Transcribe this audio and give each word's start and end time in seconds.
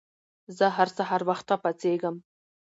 زه 0.57 0.65
هر 0.77 0.87
سهار 0.97 1.21
وخته 1.29 1.55
پاڅيږم 1.63 2.15